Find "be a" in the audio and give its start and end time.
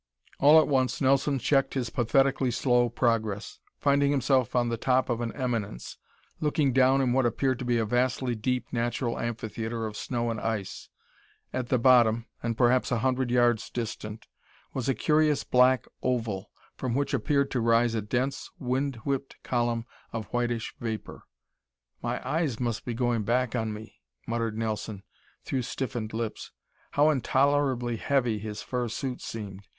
7.65-7.85